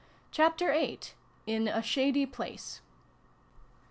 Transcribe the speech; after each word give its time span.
CHAPTER 0.31 0.71
VIII. 0.71 0.99
IN 1.45 1.67
A 1.67 1.83
SHADY 1.83 2.25
PLACE. 2.25 2.81